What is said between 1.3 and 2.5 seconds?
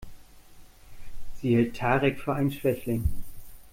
Sie hält Tarek für